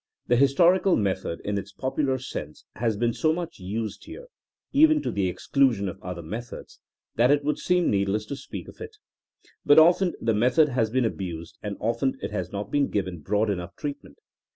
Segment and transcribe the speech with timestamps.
[0.25, 4.25] The historical method, in its popular sense, has been so much used here,
[4.73, 6.79] even to the exclusion of other methods,
[7.17, 8.97] that it would seem needless to speak of it.
[9.63, 13.51] But often the method has been abused and often it has not been given broad
[13.51, 14.17] enough treatment.